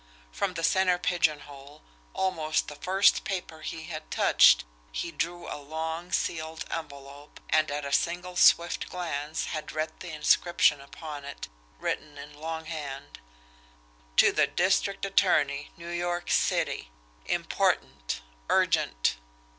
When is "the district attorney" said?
14.31-15.69